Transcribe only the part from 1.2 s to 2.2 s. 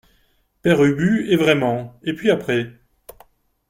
Eh vraiment! et